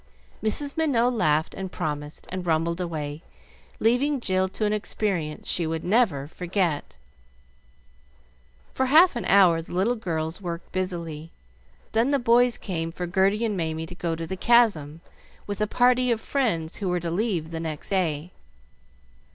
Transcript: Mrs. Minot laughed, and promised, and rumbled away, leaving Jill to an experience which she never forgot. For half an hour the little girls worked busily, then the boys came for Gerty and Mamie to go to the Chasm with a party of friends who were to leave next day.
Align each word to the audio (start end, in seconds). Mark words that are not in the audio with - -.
Mrs. 0.43 0.77
Minot 0.77 1.13
laughed, 1.13 1.53
and 1.53 1.71
promised, 1.71 2.25
and 2.31 2.43
rumbled 2.43 2.81
away, 2.81 3.21
leaving 3.79 4.19
Jill 4.19 4.49
to 4.49 4.65
an 4.65 4.73
experience 4.73 5.41
which 5.41 5.47
she 5.47 5.67
never 5.67 6.27
forgot. 6.27 6.95
For 8.73 8.87
half 8.87 9.15
an 9.15 9.25
hour 9.25 9.61
the 9.61 9.75
little 9.75 9.95
girls 9.95 10.41
worked 10.41 10.71
busily, 10.71 11.29
then 11.91 12.09
the 12.09 12.17
boys 12.17 12.57
came 12.57 12.91
for 12.91 13.05
Gerty 13.05 13.45
and 13.45 13.55
Mamie 13.55 13.85
to 13.85 13.93
go 13.93 14.15
to 14.15 14.25
the 14.25 14.35
Chasm 14.35 15.01
with 15.45 15.61
a 15.61 15.67
party 15.67 16.09
of 16.09 16.19
friends 16.19 16.77
who 16.77 16.89
were 16.89 16.99
to 16.99 17.11
leave 17.11 17.51
next 17.53 17.89
day. 17.91 18.31